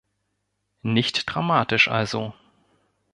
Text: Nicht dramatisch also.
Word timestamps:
Nicht 0.81 1.25
dramatisch 1.27 1.87
also. 1.87 2.33